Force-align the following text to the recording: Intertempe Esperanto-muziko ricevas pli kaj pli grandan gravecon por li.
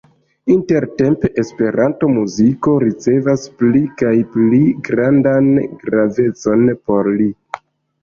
Intertempe 0.53 1.29
Esperanto-muziko 1.43 2.73
ricevas 2.85 3.45
pli 3.61 3.85
kaj 4.03 4.17
pli 4.35 4.65
grandan 4.91 5.55
gravecon 5.87 6.69
por 6.91 7.17
li. 7.23 7.33